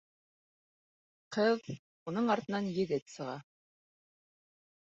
[1.37, 1.69] Ҡыҙ,
[2.13, 3.37] уның артынан егет сыға.